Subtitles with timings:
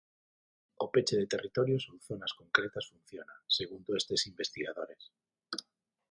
[0.85, 5.01] O peche de territorios ou zonas concretas funciona, segundo estes investigadores.